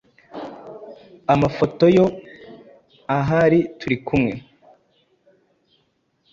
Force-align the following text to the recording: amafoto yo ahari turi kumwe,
amafoto 1.33 1.85
yo 1.97 2.05
ahari 3.17 3.59
turi 3.79 3.97
kumwe, 4.05 4.35